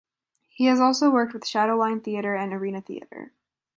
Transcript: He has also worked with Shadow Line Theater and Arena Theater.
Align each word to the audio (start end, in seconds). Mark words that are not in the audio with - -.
He 0.49 0.65
has 0.65 0.79
also 0.79 1.11
worked 1.11 1.31
with 1.31 1.45
Shadow 1.45 1.75
Line 1.77 2.01
Theater 2.01 2.33
and 2.33 2.51
Arena 2.53 2.81
Theater. 2.81 3.33